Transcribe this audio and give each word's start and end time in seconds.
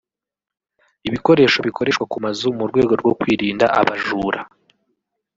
ibikoresho 1.07 1.59
bikoreshwa 1.67 2.03
ku 2.11 2.17
mazu 2.25 2.47
mu 2.59 2.63
rwego 2.69 2.93
rwo 3.01 3.11
kwirinda 3.19 3.65
abajura 3.79 4.39